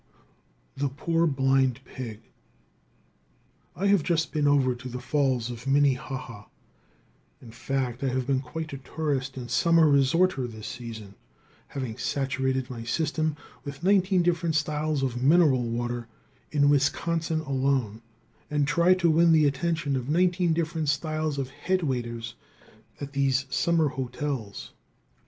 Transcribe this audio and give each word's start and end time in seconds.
The 0.75 0.89
Poor 0.89 1.27
Blind 1.27 1.85
Pig. 1.85 2.31
I 3.75 3.85
have 3.85 4.01
just 4.01 4.31
been 4.31 4.47
over 4.47 4.73
to 4.73 4.89
the 4.89 4.99
Falls 4.99 5.51
of 5.51 5.67
Minnehaha. 5.67 6.45
In 7.39 7.51
fact 7.51 8.03
I 8.03 8.07
have 8.07 8.25
been 8.25 8.39
quite 8.39 8.73
a 8.73 8.79
tourist 8.79 9.37
and 9.37 9.47
summer 9.51 9.85
resorter 9.87 10.47
this 10.47 10.65
season, 10.65 11.13
having 11.67 11.99
saturated 11.99 12.67
my 12.67 12.83
system 12.83 13.37
with 13.63 13.83
nineteen 13.83 14.23
different 14.23 14.55
styles 14.55 15.03
of 15.03 15.21
mineral 15.21 15.61
water 15.69 16.07
in 16.51 16.67
Wisconsin 16.71 17.41
alone, 17.41 18.01
and 18.49 18.67
tried 18.67 18.97
to 19.01 19.11
win 19.11 19.31
the 19.31 19.45
attention 19.45 19.95
of 19.95 20.09
nineteen 20.09 20.51
different 20.51 20.89
styles 20.89 21.37
of 21.37 21.51
head 21.51 21.83
waiters 21.83 22.33
at 22.99 23.13
these 23.13 23.45
summer 23.51 23.89
hotels. 23.89 24.73